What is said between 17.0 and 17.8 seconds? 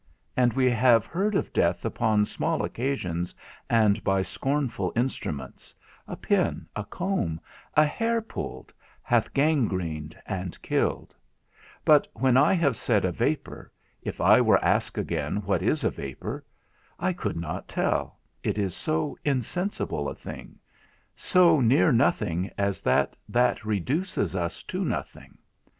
could not